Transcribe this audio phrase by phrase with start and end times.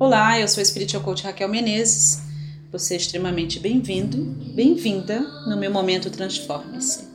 [0.00, 2.22] Olá, eu sou a Spiritual Coach Raquel Menezes.
[2.72, 4.16] Você é extremamente bem-vindo,
[4.54, 7.06] bem-vinda no meu momento Transforme-se.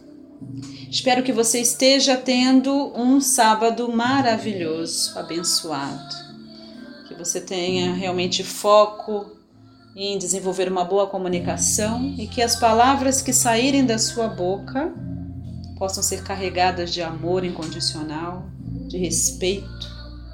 [0.87, 6.15] Espero que você esteja tendo um sábado maravilhoso, abençoado.
[7.07, 9.31] Que você tenha realmente foco
[9.95, 14.93] em desenvolver uma boa comunicação e que as palavras que saírem da sua boca
[15.79, 18.47] possam ser carregadas de amor incondicional,
[18.87, 19.87] de respeito,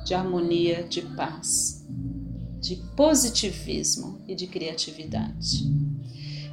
[0.03, 1.81] de harmonia, de paz,
[2.61, 5.67] de positivismo e de criatividade.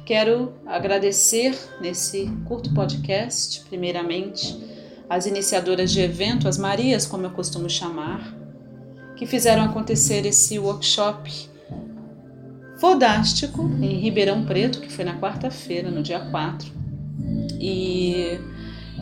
[0.03, 4.57] Quero agradecer nesse curto podcast, primeiramente,
[5.07, 8.35] as iniciadoras de evento, as Marias, como eu costumo chamar,
[9.15, 11.31] que fizeram acontecer esse workshop
[12.79, 16.71] fodástico em Ribeirão Preto, que foi na quarta-feira, no dia 4.
[17.59, 18.39] E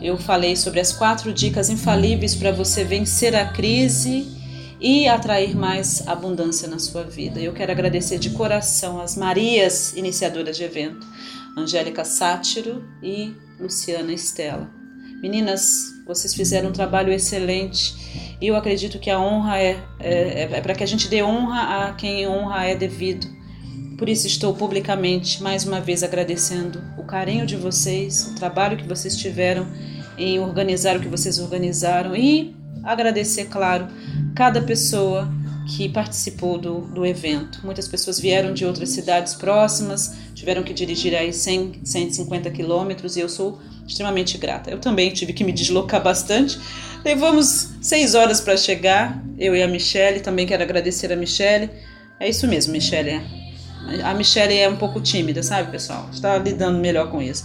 [0.02, 4.37] eu falei sobre as quatro dicas infalíveis para você vencer a crise
[4.80, 7.40] e atrair mais abundância na sua vida.
[7.40, 11.06] Eu quero agradecer de coração as Marias, iniciadoras de evento,
[11.56, 14.70] Angélica Sátiro e Luciana Estela.
[15.20, 15.66] Meninas,
[16.06, 20.74] vocês fizeram um trabalho excelente e eu acredito que a honra é, é, é para
[20.74, 23.26] que a gente dê honra a quem honra é devido.
[23.98, 28.86] Por isso estou publicamente mais uma vez agradecendo o carinho de vocês, o trabalho que
[28.86, 29.66] vocês tiveram
[30.16, 33.88] em organizar o que vocês organizaram e agradecer, claro,
[34.38, 35.28] cada pessoa
[35.66, 37.58] que participou do, do evento.
[37.64, 43.20] Muitas pessoas vieram de outras cidades próximas, tiveram que dirigir aí 100, 150 quilômetros e
[43.20, 44.70] eu sou extremamente grata.
[44.70, 46.56] Eu também tive que me deslocar bastante.
[47.04, 50.20] Levamos seis horas para chegar, eu e a Michelle.
[50.20, 51.68] Também quero agradecer a Michelle.
[52.20, 53.20] É isso mesmo, Michelle.
[54.04, 56.08] A Michelle é um pouco tímida, sabe, pessoal?
[56.12, 57.44] Está lidando melhor com isso.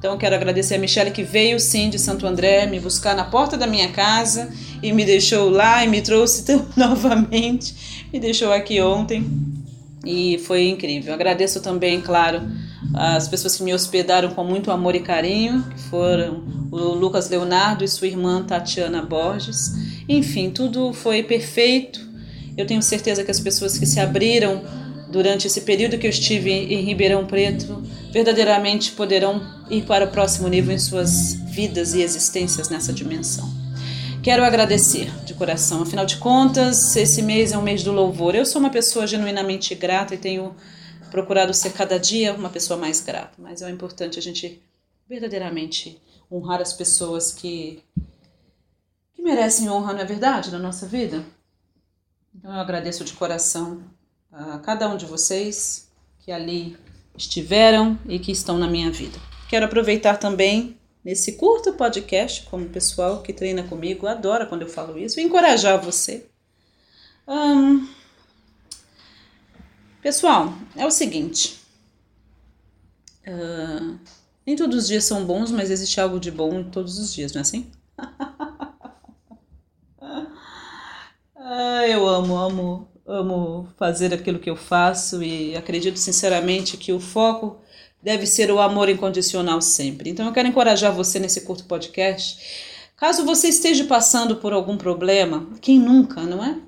[0.00, 3.58] Então, quero agradecer a Michelle que veio sim de Santo André me buscar na porta
[3.58, 4.50] da minha casa
[4.82, 6.42] e me deixou lá e me trouxe
[6.74, 8.06] novamente.
[8.10, 9.26] Me deixou aqui ontem
[10.02, 11.12] e foi incrível.
[11.12, 12.40] Agradeço também, claro,
[12.94, 17.84] as pessoas que me hospedaram com muito amor e carinho, que foram o Lucas Leonardo
[17.84, 19.74] e sua irmã Tatiana Borges.
[20.08, 22.00] Enfim, tudo foi perfeito.
[22.56, 24.62] Eu tenho certeza que as pessoas que se abriram
[25.12, 30.48] durante esse período que eu estive em Ribeirão Preto, verdadeiramente poderão ir para o próximo
[30.48, 33.48] nível em suas vidas e existências nessa dimensão.
[34.22, 38.34] Quero agradecer de coração, afinal de contas, esse mês é um mês do louvor.
[38.34, 40.54] Eu sou uma pessoa genuinamente grata e tenho
[41.10, 44.62] procurado ser cada dia uma pessoa mais grata, mas é importante a gente
[45.08, 47.82] verdadeiramente honrar as pessoas que,
[49.14, 51.24] que merecem honra, não é verdade, na nossa vida?
[52.34, 53.82] Então eu agradeço de coração
[54.30, 56.76] a cada um de vocês que ali
[57.16, 59.18] estiveram e que estão na minha vida.
[59.50, 64.68] Quero aproveitar também nesse curto podcast, como o pessoal que treina comigo adora quando eu
[64.68, 66.28] falo isso, e encorajar você.
[67.26, 67.88] Hum,
[70.00, 71.58] pessoal, é o seguinte.
[73.26, 73.98] Uh,
[74.46, 77.32] nem todos os dias são bons, mas existe algo de bom em todos os dias,
[77.32, 77.72] não é assim?
[81.34, 87.00] ah, eu amo, amo amo fazer aquilo que eu faço e acredito sinceramente que o
[87.00, 87.60] foco
[88.02, 90.10] deve ser o amor incondicional sempre.
[90.10, 92.38] Então eu quero encorajar você nesse curto podcast.
[92.96, 96.58] Caso você esteja passando por algum problema, quem nunca, não é?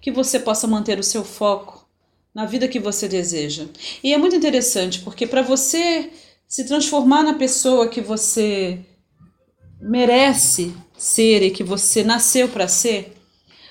[0.00, 1.88] Que você possa manter o seu foco
[2.34, 3.66] na vida que você deseja.
[4.02, 6.10] E é muito interessante porque para você
[6.46, 8.80] se transformar na pessoa que você
[9.80, 13.17] merece ser e que você nasceu para ser,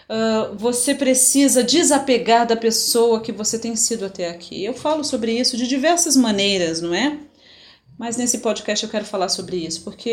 [0.10, 4.64] uh, você precisa desapegar da pessoa que você tem sido até aqui.
[4.64, 7.20] Eu falo sobre isso de diversas maneiras, não é?
[7.98, 10.12] Mas nesse podcast eu quero falar sobre isso, porque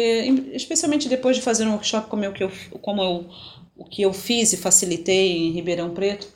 [0.55, 2.51] especialmente depois de fazer um workshop como, que eu,
[2.81, 3.29] como eu,
[3.77, 6.34] o que eu fiz e facilitei em Ribeirão Preto,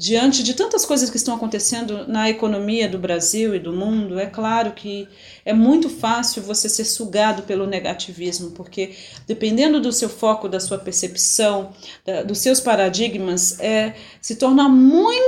[0.00, 4.24] diante de tantas coisas que estão acontecendo na economia do Brasil e do mundo, é
[4.24, 5.06] claro que
[5.44, 8.94] é muito fácil você ser sugado pelo negativismo, porque
[9.26, 15.22] dependendo do seu foco, da sua percepção, da, dos seus paradigmas, é, se torna muito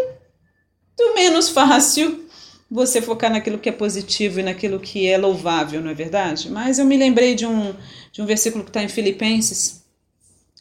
[1.15, 2.27] menos fácil
[2.71, 6.51] você focar naquilo que é positivo e naquilo que é louvável, não é verdade?
[6.51, 7.75] Mas eu me lembrei de um,
[8.11, 9.85] de um versículo que está em Filipenses,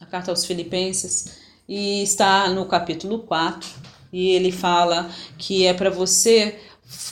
[0.02, 5.90] a carta aos Filipenses, e está no capítulo 4, e ele fala que é para
[5.90, 6.60] você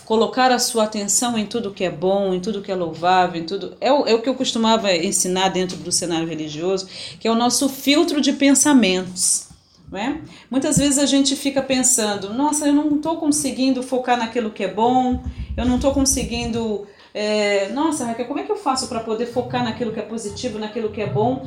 [0.06, 3.46] colocar a sua atenção em tudo que é bom, em tudo que é louvável, em
[3.46, 3.78] tudo.
[3.80, 6.88] É o, é o que eu costumava ensinar dentro do cenário religioso,
[7.20, 9.48] que é o nosso filtro de pensamentos.
[9.92, 10.22] Né?
[10.52, 14.72] Muitas vezes a gente fica pensando, nossa, eu não estou conseguindo focar naquilo que é
[14.72, 15.24] bom,
[15.58, 16.88] eu não estou conseguindo.
[17.12, 20.60] É, nossa, Raquel, como é que eu faço para poder focar naquilo que é positivo,
[20.60, 21.44] naquilo que é bom?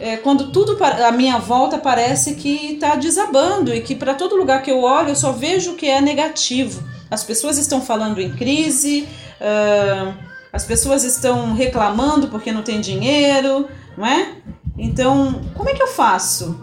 [0.00, 4.62] É, quando tudo à minha volta parece que está desabando e que para todo lugar
[4.62, 6.82] que eu olho eu só vejo que é negativo.
[7.10, 9.06] As pessoas estão falando em crise,
[9.40, 10.14] uh,
[10.52, 14.36] as pessoas estão reclamando porque não tem dinheiro, não é?
[14.78, 16.58] Então, como é que eu faço,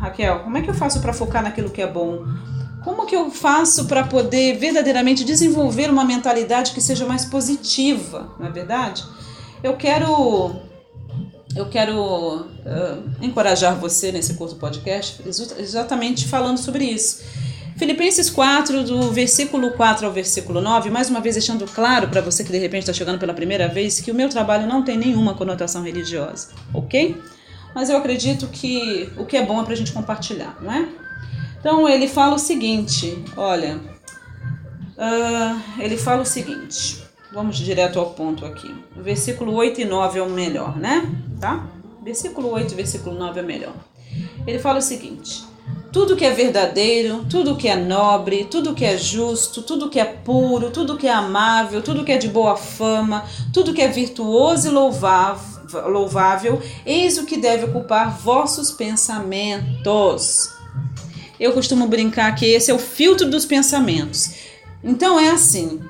[0.00, 0.40] Raquel?
[0.40, 2.24] Como é que eu faço para focar naquilo que é bom?
[2.84, 8.46] Como que eu faço para poder verdadeiramente desenvolver uma mentalidade que seja mais positiva, não
[8.46, 9.04] é verdade?
[9.62, 10.65] Eu quero
[11.56, 15.22] eu quero uh, encorajar você nesse curto podcast
[15.58, 17.24] exatamente falando sobre isso.
[17.76, 22.42] Filipenses 4, do versículo 4 ao versículo 9, mais uma vez deixando claro para você
[22.44, 25.34] que de repente está chegando pela primeira vez que o meu trabalho não tem nenhuma
[25.34, 27.20] conotação religiosa, ok?
[27.74, 30.88] Mas eu acredito que o que é bom é para a gente compartilhar, não é?
[31.60, 33.76] Então ele fala o seguinte: olha,
[34.96, 37.04] uh, ele fala o seguinte.
[37.32, 38.74] Vamos direto ao ponto aqui.
[38.96, 41.06] O versículo 8 e 9 é o melhor, né?
[41.40, 41.66] Tá?
[42.02, 43.74] Versículo 8 e versículo 9 é melhor.
[44.46, 45.44] Ele fala o seguinte:
[45.92, 50.04] tudo que é verdadeiro, tudo que é nobre, tudo que é justo, tudo que é
[50.04, 54.68] puro, tudo que é amável, tudo que é de boa fama, tudo que é virtuoso
[54.68, 60.50] e louvável, louvável eis o que deve ocupar vossos pensamentos.
[61.40, 64.34] Eu costumo brincar que esse é o filtro dos pensamentos.
[64.84, 65.80] Então é assim: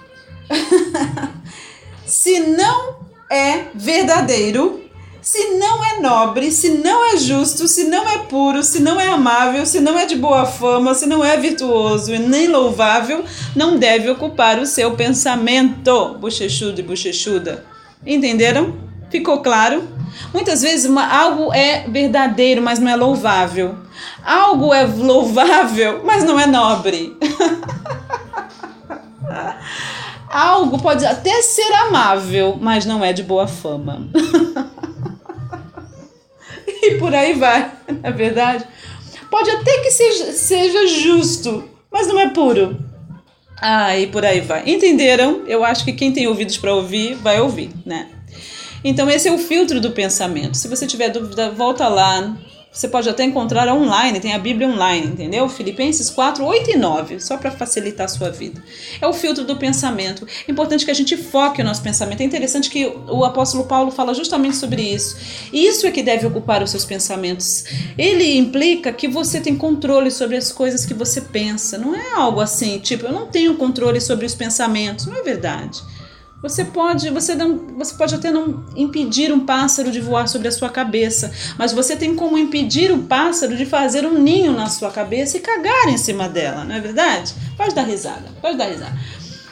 [2.07, 2.97] se não
[3.31, 4.86] é verdadeiro,
[5.27, 9.09] se não é nobre, se não é justo, se não é puro, se não é
[9.09, 13.77] amável, se não é de boa fama, se não é virtuoso e nem louvável, não
[13.77, 17.65] deve ocupar o seu pensamento, bochechudo e bochechuda.
[18.07, 18.77] Entenderam?
[19.11, 19.83] Ficou claro?
[20.33, 23.75] Muitas vezes uma, algo é verdadeiro, mas não é louvável.
[24.25, 27.17] Algo é louvável, mas não é nobre.
[30.31, 34.07] Algo pode até ser amável, mas não é de boa fama.
[36.93, 37.73] e por aí vai,
[38.03, 38.65] na é verdade.
[39.31, 42.79] Pode até que seja, seja justo, mas não é puro.
[43.61, 44.63] Ah, e por aí vai.
[44.69, 45.43] Entenderam?
[45.47, 48.09] Eu acho que quem tem ouvidos para ouvir, vai ouvir, né?
[48.85, 50.57] Então, esse é o filtro do pensamento.
[50.57, 52.37] Se você tiver dúvida, volta lá
[52.77, 55.49] você pode até encontrar online, tem a Bíblia online, entendeu?
[55.49, 58.63] Filipenses 4, 8 e 9, só para facilitar a sua vida.
[59.01, 60.29] É o filtro do pensamento.
[60.47, 62.21] É importante que a gente foque o nosso pensamento.
[62.21, 65.17] É interessante que o apóstolo Paulo fala justamente sobre isso.
[65.51, 67.65] Isso é que deve ocupar os seus pensamentos.
[67.97, 71.79] Ele implica que você tem controle sobre as coisas que você pensa.
[71.79, 75.07] Não é algo assim, tipo, eu não tenho controle sobre os pensamentos.
[75.07, 75.81] Não é verdade.
[76.43, 80.53] Você pode, você não, você pode até não impedir um pássaro de voar sobre a
[80.53, 84.91] sua cabeça, mas você tem como impedir o pássaro de fazer um ninho na sua
[84.91, 87.35] cabeça e cagar em cima dela, não é verdade?
[87.57, 88.97] Pode dar risada, pode dar risada.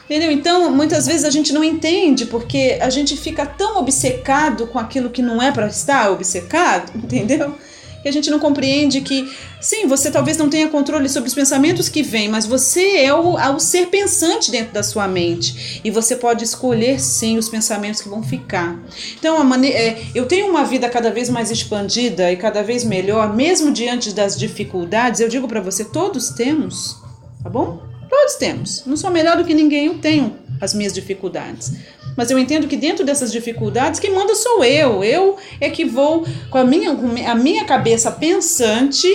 [0.05, 0.31] Entendeu?
[0.31, 5.09] Então, muitas vezes a gente não entende porque a gente fica tão obcecado com aquilo
[5.09, 7.57] que não é para estar obcecado, entendeu?
[8.05, 11.89] Que a gente não compreende que, sim, você talvez não tenha controle sobre os pensamentos
[11.89, 15.81] que vêm, mas você é o, é o ser pensante dentro da sua mente.
[15.83, 18.79] E você pode escolher, sim, os pensamentos que vão ficar.
[19.19, 22.85] Então, a maneira, é, eu tenho uma vida cada vez mais expandida e cada vez
[22.85, 25.21] melhor, mesmo diante das dificuldades.
[25.21, 26.99] Eu digo para você, todos temos,
[27.43, 27.83] tá bom?
[28.11, 28.83] Todos temos.
[28.85, 31.73] Não sou melhor do que ninguém, eu tenho as minhas dificuldades.
[32.17, 35.03] Mas eu entendo que dentro dessas dificuldades, quem manda sou eu.
[35.03, 36.91] Eu é que vou, com a minha,
[37.31, 39.09] a minha cabeça pensante,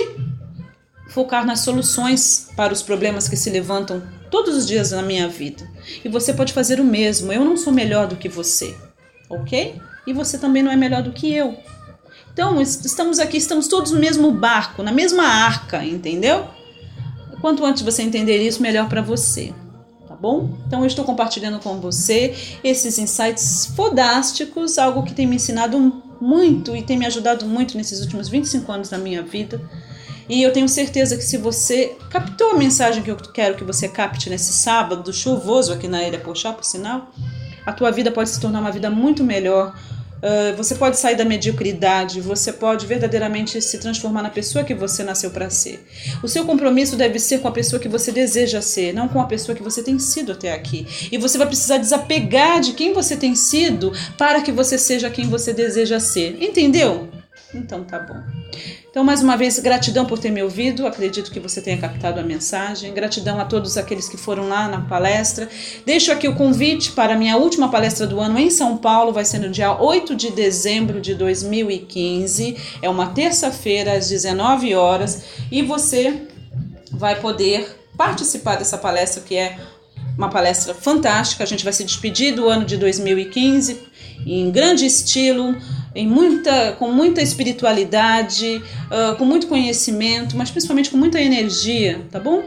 [1.08, 5.68] focar nas soluções para os problemas que se levantam todos os dias na minha vida.
[6.04, 7.32] E você pode fazer o mesmo.
[7.32, 8.76] Eu não sou melhor do que você,
[9.28, 9.80] ok?
[10.06, 11.56] E você também não é melhor do que eu.
[12.32, 16.46] Então, estamos aqui, estamos todos no mesmo barco, na mesma arca, entendeu?
[17.40, 19.52] Quanto antes você entender isso, melhor para você
[20.20, 20.50] bom?
[20.66, 26.76] Então eu estou compartilhando com você esses insights fodásticos, algo que tem me ensinado muito
[26.76, 29.60] e tem me ajudado muito nesses últimos 25 anos da minha vida.
[30.28, 33.88] E eu tenho certeza que se você captou a mensagem que eu quero que você
[33.88, 37.10] capte nesse sábado chuvoso aqui na Ilha Pochá, por sinal,
[37.66, 39.74] a tua vida pode se tornar uma vida muito melhor,
[40.20, 45.02] Uh, você pode sair da mediocridade, você pode verdadeiramente se transformar na pessoa que você
[45.02, 45.84] nasceu para ser.
[46.22, 49.26] O seu compromisso deve ser com a pessoa que você deseja ser, não com a
[49.26, 50.86] pessoa que você tem sido até aqui.
[51.10, 55.28] E você vai precisar desapegar de quem você tem sido para que você seja quem
[55.28, 56.36] você deseja ser.
[56.42, 57.08] Entendeu?
[57.54, 58.39] Então tá bom.
[58.90, 60.86] Então, mais uma vez, gratidão por ter me ouvido.
[60.86, 62.92] Acredito que você tenha captado a mensagem.
[62.92, 65.48] Gratidão a todos aqueles que foram lá na palestra.
[65.86, 69.12] Deixo aqui o convite para a minha última palestra do ano em São Paulo.
[69.12, 72.56] Vai ser no dia 8 de dezembro de 2015.
[72.82, 75.22] É uma terça-feira, às 19 horas.
[75.52, 76.26] E você
[76.90, 79.56] vai poder participar dessa palestra que é
[80.18, 81.44] uma palestra fantástica.
[81.44, 83.88] A gente vai se despedir do ano de 2015
[84.26, 85.56] em grande estilo
[85.94, 92.18] em muita, com muita espiritualidade, uh, com muito conhecimento, mas principalmente com muita energia, tá
[92.18, 92.44] bom?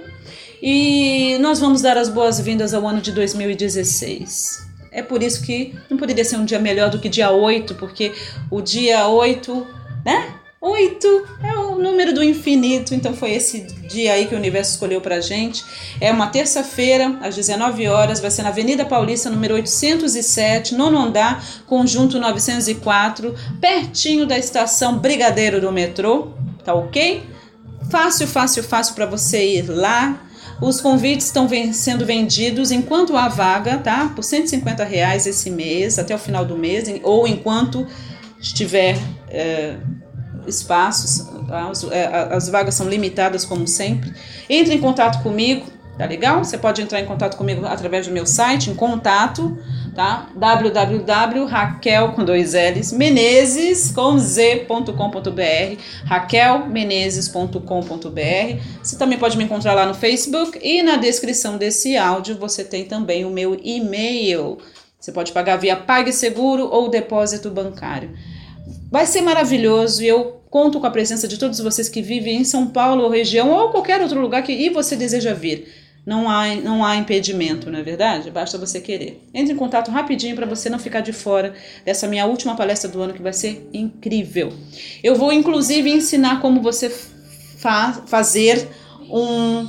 [0.62, 4.66] E nós vamos dar as boas-vindas ao ano de 2016.
[4.92, 8.14] É por isso que não poderia ser um dia melhor do que dia 8, porque
[8.50, 9.68] o dia 8,
[10.06, 10.36] né?
[10.62, 15.02] 8 é o número do infinito, então foi esse dia aí que o universo escolheu
[15.02, 15.64] pra gente.
[16.00, 21.44] É uma terça-feira, às 19 horas, vai ser na Avenida Paulista, número 807, nono andar,
[21.66, 26.30] conjunto 904, pertinho da estação Brigadeiro do metrô,
[26.64, 27.24] tá ok?
[27.90, 30.22] Fácil, fácil, fácil para você ir lá.
[30.62, 34.12] Os convites estão sendo vendidos enquanto há vaga, tá?
[34.16, 37.86] Por 150 reais esse mês, até o final do mês, ou enquanto
[38.40, 38.98] estiver.
[39.30, 39.76] É,
[40.48, 41.70] espaços, tá?
[41.70, 44.12] as, é, as vagas são limitadas como sempre.
[44.50, 45.68] Entre em contato comigo,
[45.98, 46.42] tá legal?
[46.44, 49.56] Você pode entrar em contato comigo através do meu site, em contato,
[49.96, 50.30] tá?
[50.36, 58.62] www.raquel com dois L's, menezes com z.com.br, raquelmenezes.com.br.
[58.82, 62.86] Você também pode me encontrar lá no Facebook e na descrição desse áudio você tem
[62.86, 64.58] também o meu e-mail.
[65.00, 68.10] Você pode pagar via PagSeguro ou depósito bancário.
[68.90, 72.44] Vai ser maravilhoso e eu conto com a presença de todos vocês que vivem em
[72.44, 75.68] São Paulo ou região ou qualquer outro lugar que e você deseja vir.
[76.06, 78.30] Não há, não há impedimento, não é verdade?
[78.30, 79.28] Basta você querer.
[79.34, 83.02] Entre em contato rapidinho para você não ficar de fora dessa minha última palestra do
[83.02, 84.54] ano que vai ser incrível.
[85.04, 86.88] Eu vou inclusive ensinar como você
[87.58, 88.68] fa fazer
[89.10, 89.68] um,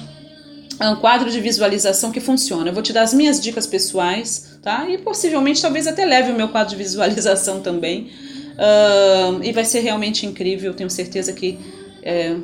[0.83, 2.69] um quadro de visualização que funciona.
[2.69, 4.87] Eu vou te dar as minhas dicas pessoais, tá?
[4.91, 8.11] E possivelmente talvez até leve o meu quadro de visualização também
[8.55, 11.59] Uh, e vai ser realmente incrível, tenho certeza que.
[12.03, 12.37] É...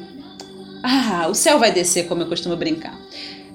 [0.83, 2.99] Ah, o céu vai descer, como eu costumo brincar.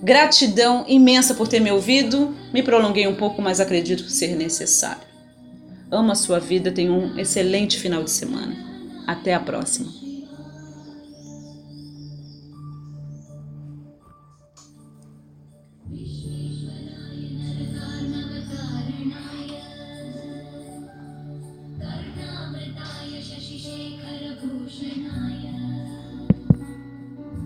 [0.02, 2.36] Gratidão imensa por ter me ouvido.
[2.54, 5.02] Me prolonguei um pouco, mas acredito ser necessário.
[5.90, 8.56] Amo a sua vida, tenha um excelente final de semana.
[9.08, 10.05] Até a próxima.